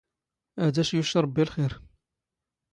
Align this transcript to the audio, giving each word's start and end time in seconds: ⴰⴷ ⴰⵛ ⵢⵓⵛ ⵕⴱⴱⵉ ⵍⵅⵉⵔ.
ⴰⴷ 0.65 0.75
ⴰⵛ 0.81 0.89
ⵢⵓⵛ 0.97 1.09
ⵕⴱⴱⵉ 1.19 1.43
ⵍⵅⵉⵔ. 1.47 1.73